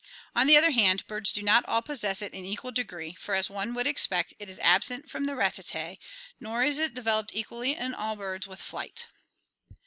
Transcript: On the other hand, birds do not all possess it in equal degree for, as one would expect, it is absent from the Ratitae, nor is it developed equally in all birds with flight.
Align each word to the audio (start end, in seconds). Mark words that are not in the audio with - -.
On 0.35 0.47
the 0.47 0.57
other 0.57 0.71
hand, 0.71 1.05
birds 1.05 1.31
do 1.31 1.43
not 1.43 1.63
all 1.67 1.83
possess 1.83 2.23
it 2.23 2.33
in 2.33 2.43
equal 2.43 2.71
degree 2.71 3.13
for, 3.13 3.35
as 3.35 3.51
one 3.51 3.75
would 3.75 3.85
expect, 3.85 4.33
it 4.39 4.49
is 4.49 4.57
absent 4.57 5.11
from 5.11 5.25
the 5.25 5.35
Ratitae, 5.35 5.99
nor 6.39 6.63
is 6.63 6.79
it 6.79 6.95
developed 6.95 7.35
equally 7.35 7.75
in 7.75 7.93
all 7.93 8.15
birds 8.15 8.47
with 8.47 8.63
flight. 8.63 9.05